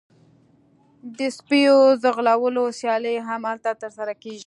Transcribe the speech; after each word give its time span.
د 1.17 1.19
سپیو 1.37 1.77
ځغلولو 2.03 2.63
سیالۍ 2.79 3.15
هم 3.27 3.41
هلته 3.49 3.69
ترسره 3.81 4.13
کیږي 4.23 4.39